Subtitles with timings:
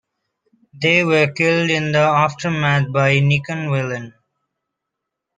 [0.73, 4.15] They were killed in the aftermath by Nikan Wailan.